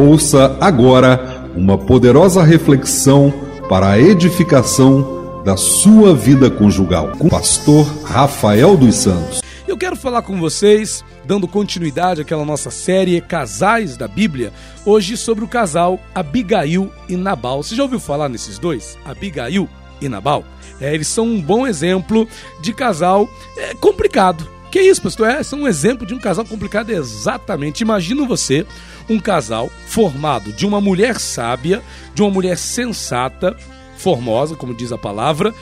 [0.00, 3.30] Ouça agora uma poderosa reflexão
[3.68, 9.42] para a edificação da sua vida conjugal com o pastor Rafael dos Santos.
[9.68, 14.54] Eu quero falar com vocês, dando continuidade àquela nossa série Casais da Bíblia,
[14.86, 17.62] hoje sobre o casal Abigail e Nabal.
[17.62, 18.96] Você já ouviu falar nesses dois?
[19.04, 19.68] Abigail
[20.00, 20.44] e Nabal?
[20.80, 22.26] É, eles são um bom exemplo
[22.62, 23.28] de casal
[23.58, 24.48] é, complicado.
[24.70, 25.28] Que isso, pastor?
[25.28, 27.80] É, são um exemplo de um casal complicado exatamente.
[27.80, 28.64] Imagina você,
[29.08, 31.82] um casal formado de uma mulher sábia,
[32.14, 33.56] de uma mulher sensata,
[33.96, 35.52] formosa, como diz a palavra,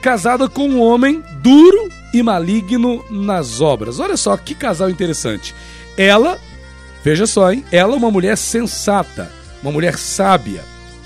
[0.00, 4.00] casada com um homem duro e maligno nas obras.
[4.00, 5.54] Olha só que casal interessante.
[5.96, 6.38] Ela,
[7.04, 7.64] veja só, hein?
[7.70, 9.30] Ela, uma mulher sensata,
[9.62, 10.64] uma mulher sábia,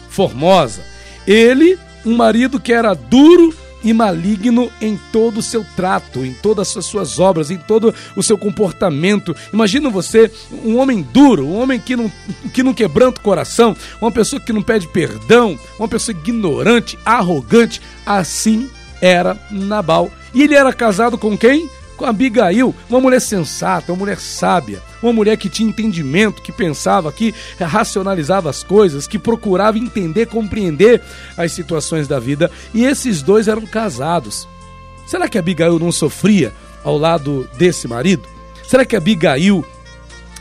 [0.09, 0.83] formosa.
[1.27, 6.77] Ele, um marido que era duro e maligno em todo o seu trato, em todas
[6.77, 9.35] as suas obras, em todo o seu comportamento.
[9.53, 10.31] Imagina você,
[10.65, 12.11] um homem duro, um homem que não,
[12.53, 17.81] que não quebranta o coração, uma pessoa que não pede perdão, uma pessoa ignorante, arrogante.
[18.05, 18.69] Assim
[19.01, 20.11] era Nabal.
[20.35, 21.69] E ele era casado com quem?
[21.99, 27.11] Com Abigail, uma mulher sensata, uma mulher sábia, uma mulher que tinha entendimento, que pensava,
[27.11, 31.03] que racionalizava as coisas, que procurava entender, compreender
[31.37, 32.53] as situações da vida.
[32.73, 34.47] E esses dois eram casados.
[35.09, 36.55] Será que Abigail não sofria
[36.85, 38.23] ao lado desse marido?
[38.69, 39.65] Será que Abigail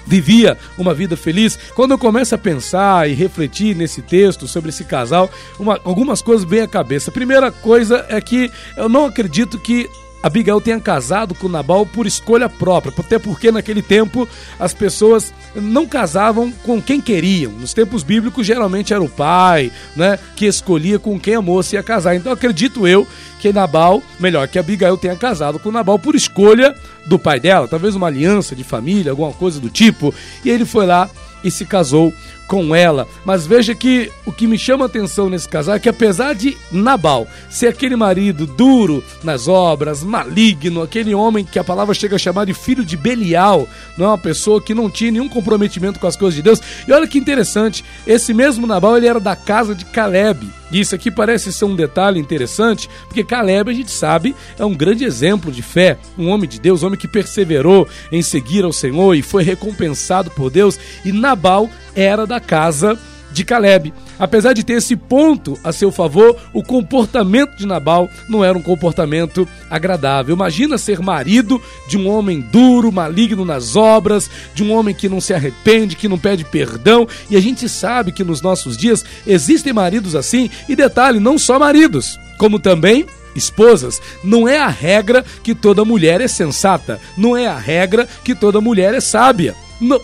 [0.06, 1.60] vivia uma vida feliz.
[1.76, 6.48] Quando eu começo a pensar e refletir nesse texto sobre esse casal, uma, algumas coisas
[6.48, 7.12] vêm à cabeça.
[7.12, 9.90] A primeira coisa é que eu não acredito que
[10.22, 14.28] Abigail tenha casado com Nabal por escolha própria, até porque naquele tempo
[14.60, 17.52] as pessoas não casavam com quem queriam.
[17.52, 21.84] Nos tempos bíblicos geralmente era o pai, né, que escolhia com quem a moça ia
[21.84, 22.16] casar.
[22.16, 23.08] Então acredito eu
[23.40, 27.96] que Nabal, melhor, que Abigail tenha casado com Nabal por escolha do pai dela, talvez
[27.96, 31.10] uma aliança de família, alguma coisa do tipo, e ele foi lá
[31.44, 32.14] e se casou
[32.48, 33.08] com ela.
[33.26, 36.58] Mas veja que o que me chama a atenção nesse casal é que apesar de
[36.72, 42.20] Nabal ser aquele marido duro nas obras, maligno, aquele homem que a palavra chega a
[42.20, 46.08] chamar de filho de Belial, não é uma pessoa que não tinha nenhum comprometimento com
[46.08, 46.62] as coisas de Deus.
[46.88, 50.48] E olha que interessante, esse mesmo Nabal ele era da casa de Caleb.
[50.72, 55.06] Isso aqui parece ser um detalhe interessante, porque Caleb, a gente sabe, é um grande
[55.06, 59.16] exemplo de fé, um homem de Deus, um homem que perseverou em seguir ao Senhor
[59.16, 60.80] e foi recompensado por Deus.
[61.06, 62.98] E Nabal era da casa
[63.32, 63.94] de Caleb.
[64.20, 68.62] Apesar de ter esse ponto a seu favor, o comportamento de Nabal não era um
[68.62, 70.36] comportamento agradável.
[70.36, 75.22] Imagina ser marido de um homem duro, maligno nas obras, de um homem que não
[75.22, 77.08] se arrepende, que não pede perdão.
[77.30, 81.60] E a gente sabe que nos nossos dias existem maridos assim, e detalhe, não só
[81.60, 83.06] maridos, como também
[83.36, 88.34] esposas, não é a regra que toda mulher é sensata, não é a regra que
[88.34, 89.56] toda mulher é sábia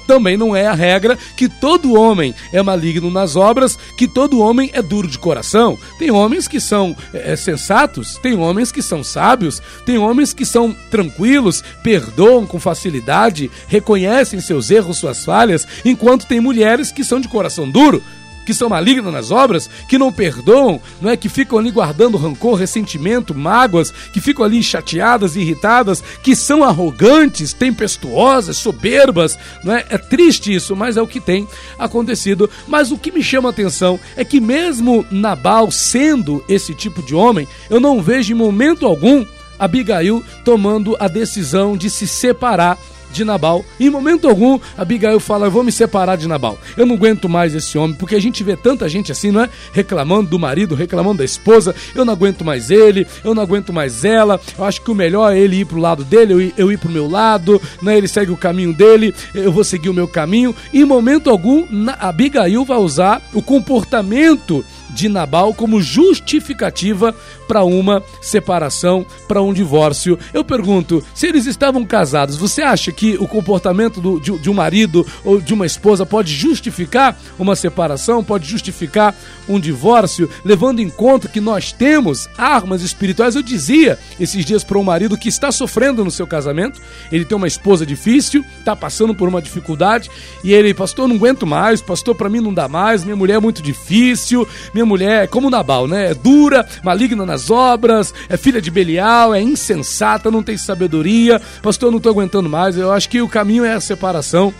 [0.07, 4.69] também não é a regra que todo homem é maligno nas obras, que todo homem
[4.73, 5.77] é duro de coração.
[5.97, 10.45] Tem homens que são é, é, sensatos, tem homens que são sábios, tem homens que
[10.45, 17.19] são tranquilos, perdoam com facilidade, reconhecem seus erros, suas falhas, enquanto tem mulheres que são
[17.19, 18.01] de coração duro
[18.45, 22.55] que são malignas nas obras, que não perdoam, não é que ficam ali guardando rancor,
[22.55, 29.85] ressentimento, mágoas, que ficam ali chateadas, irritadas, que são arrogantes, tempestuosas, soberbas, não é?
[29.89, 32.49] É triste isso, mas é o que tem acontecido.
[32.67, 37.15] Mas o que me chama a atenção é que mesmo Nabal sendo esse tipo de
[37.15, 39.25] homem, eu não vejo em momento algum
[39.59, 42.77] Abigail tomando a decisão de se separar
[43.13, 43.63] de Nabal.
[43.79, 46.57] Em momento algum, Abigail fala: Eu vou me separar de Nabal.
[46.75, 49.49] Eu não aguento mais esse homem, porque a gente vê tanta gente assim, não é?
[49.71, 51.75] Reclamando do marido, reclamando da esposa.
[51.95, 54.39] Eu não aguento mais ele, eu não aguento mais ela.
[54.57, 56.77] Eu acho que o melhor é ele ir pro lado dele, eu ir, eu ir
[56.77, 57.97] pro meu lado, né?
[57.97, 60.55] Ele segue o caminho dele, eu vou seguir o meu caminho.
[60.73, 61.65] Em momento algum,
[61.99, 67.13] Abigail vai usar o comportamento de Nabal como justificativa
[67.47, 70.17] para uma separação, para um divórcio.
[70.33, 74.53] Eu pergunto, se eles estavam casados, você acha que o comportamento do, de, de, um
[74.53, 79.15] marido ou de uma esposa pode justificar uma separação, pode justificar
[79.47, 83.35] um divórcio, levando em conta que nós temos armas espirituais?
[83.35, 86.81] Eu dizia esses dias para um marido que está sofrendo no seu casamento,
[87.11, 90.09] ele tem uma esposa difícil, está passando por uma dificuldade,
[90.43, 93.39] e ele, pastor, não aguento mais, pastor, para mim não dá mais, minha mulher é
[93.39, 96.11] muito difícil, minha mulher é como Nabal, né?
[96.11, 101.41] É dura, maligna nas obras, é filha de Belial, é insensata, não tem sabedoria.
[101.61, 102.77] Pastor, eu não tô aguentando mais.
[102.77, 104.53] Eu acho que o caminho é a separação.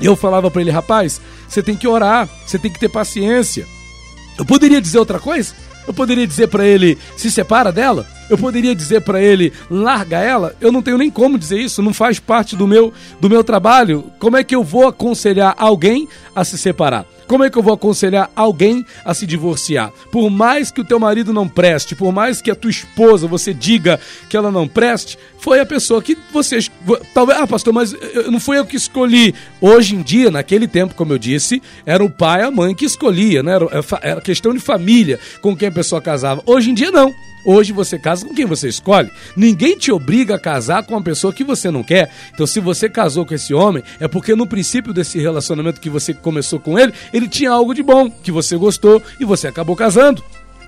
[0.00, 3.66] Eu falava para ele, rapaz, você tem que orar, você tem que ter paciência.
[4.38, 5.54] Eu poderia dizer outra coisa?
[5.86, 8.06] Eu poderia dizer para ele, se separa dela?
[8.30, 10.54] Eu poderia dizer para ele, larga ela?
[10.60, 14.04] Eu não tenho nem como dizer isso, não faz parte do meu, do meu trabalho.
[14.18, 17.04] Como é que eu vou aconselhar alguém a se separar?
[17.26, 19.92] Como é que eu vou aconselhar alguém a se divorciar?
[20.10, 23.54] Por mais que o teu marido não preste, por mais que a tua esposa você
[23.54, 23.98] diga
[24.28, 26.58] que ela não preste, foi a pessoa que você
[27.12, 27.94] talvez, ah, pastor, mas
[28.30, 29.34] não foi eu que escolhi.
[29.60, 32.84] Hoje em dia, naquele tempo, como eu disse, era o pai e a mãe que
[32.84, 33.52] escolhia, né?
[33.54, 33.66] Era,
[34.02, 36.42] era questão de família com quem a pessoa casava.
[36.46, 37.12] Hoje em dia não.
[37.44, 39.10] Hoje você casa com quem você escolhe.
[39.36, 42.10] Ninguém te obriga a casar com uma pessoa que você não quer.
[42.32, 46.14] Então, se você casou com esse homem, é porque no princípio desse relacionamento que você
[46.14, 50.22] começou com ele, ele tinha algo de bom que você gostou e você acabou casando.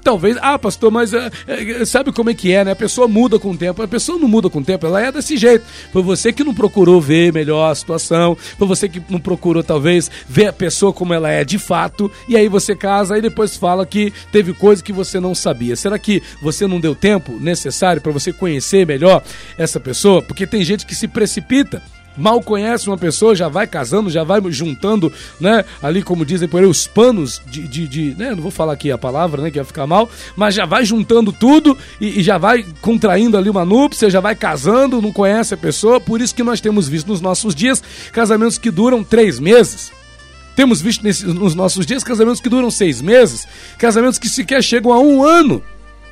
[0.04, 2.72] Talvez, ah, pastor, mas é, é, sabe como é que é, né?
[2.72, 3.82] A pessoa muda com o tempo.
[3.82, 5.64] A pessoa não muda com o tempo, ela é desse jeito.
[5.90, 10.10] Foi você que não procurou ver melhor a situação, foi você que não procurou, talvez,
[10.28, 13.86] ver a pessoa como ela é de fato, e aí você casa e depois fala
[13.86, 15.74] que teve coisa que você não sabia.
[15.74, 19.22] Será que você não deu tempo necessário para você conhecer melhor
[19.56, 20.20] essa pessoa?
[20.20, 21.82] Porque tem gente que se precipita
[22.16, 25.64] mal conhece uma pessoa, já vai casando, já vai juntando, né?
[25.82, 28.30] Ali, como dizem por aí, os panos de, de, de né?
[28.30, 29.50] Não vou falar aqui a palavra, né?
[29.50, 33.50] Que ia ficar mal, mas já vai juntando tudo e, e, já vai contraindo ali
[33.50, 36.00] uma núpcia, já vai casando, não conhece a pessoa.
[36.00, 37.82] Por isso que nós temos visto nos nossos dias
[38.12, 39.92] casamentos que duram três meses.
[40.54, 43.46] Temos visto nesse, nos nossos dias casamentos que duram seis meses,
[43.76, 45.62] casamentos que sequer chegam a um ano.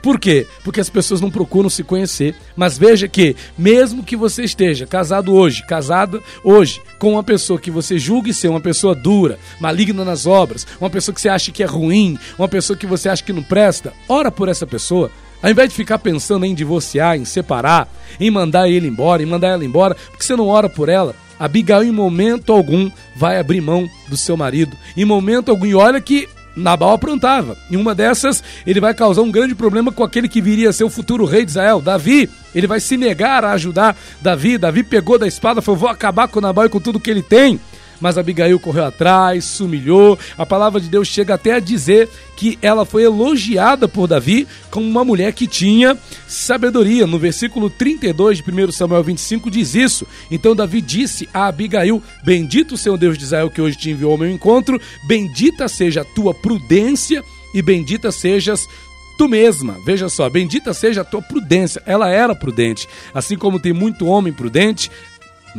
[0.03, 0.47] Por quê?
[0.65, 2.35] Porque as pessoas não procuram se conhecer.
[2.57, 7.71] Mas veja que, mesmo que você esteja casado hoje, casada hoje, com uma pessoa que
[7.71, 11.63] você julgue ser uma pessoa dura, maligna nas obras, uma pessoa que você acha que
[11.63, 15.11] é ruim, uma pessoa que você acha que não presta, ora por essa pessoa.
[15.41, 17.89] Ao invés de ficar pensando em divorciar, em separar,
[18.19, 21.83] em mandar ele embora, em mandar ela embora, porque você não ora por ela, Abigail
[21.83, 24.77] em momento algum vai abrir mão do seu marido.
[24.97, 25.67] Em momento algum.
[25.67, 27.57] E olha que Nabal aprontava.
[27.71, 30.85] Em uma dessas, ele vai causar um grande problema com aquele que viria a ser
[30.85, 32.29] o futuro rei de Israel, Davi.
[32.55, 34.59] Ele vai se negar a ajudar Davi.
[34.59, 37.59] Davi pegou da espada, falou: Vou acabar com Nabal e com tudo que ele tem
[38.03, 40.19] mas Abigail correu atrás, se humilhou.
[40.37, 44.87] A palavra de Deus chega até a dizer que ela foi elogiada por Davi como
[44.87, 45.97] uma mulher que tinha
[46.27, 47.07] sabedoria.
[47.07, 50.05] No versículo 32 de 1 Samuel 25 diz isso.
[50.31, 54.13] Então Davi disse a Abigail: Bendito seja o Deus de Israel que hoje te enviou
[54.13, 57.23] ao meu encontro, bendita seja a tua prudência
[57.55, 58.67] e bendita sejas
[59.17, 59.79] tu mesma.
[59.85, 61.83] Veja só, bendita seja a tua prudência.
[61.87, 62.89] Ela era prudente.
[63.15, 64.91] Assim como tem muito homem prudente,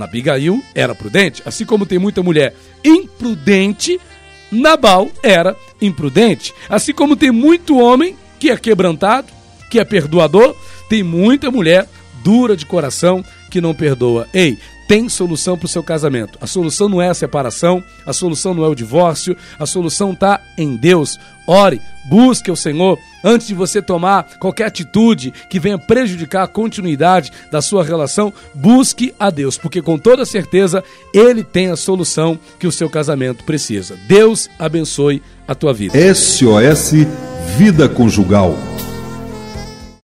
[0.02, 4.00] Abigail era prudente, assim como tem muita mulher imprudente,
[4.52, 6.54] Nabal era imprudente.
[6.70, 9.28] Assim como tem muito homem que é quebrantado,
[9.70, 10.56] que é perdoador,
[10.90, 11.88] tem muita mulher
[12.24, 14.28] dura de coração que não perdoa.
[14.34, 14.58] Ei,
[14.88, 16.38] tem solução para o seu casamento.
[16.42, 20.42] A solução não é a separação, a solução não é o divórcio, a solução está
[20.58, 21.20] em Deus.
[21.48, 27.32] Ore, busque o Senhor antes de você tomar qualquer atitude que venha prejudicar a continuidade
[27.52, 28.34] da sua relação.
[28.54, 30.84] Busque a Deus, porque com toda certeza
[31.14, 33.98] Ele tem a solução que o seu casamento precisa.
[34.08, 35.98] Deus abençoe a tua vida.
[36.14, 36.94] SOS
[37.58, 38.73] Vida Conjugal.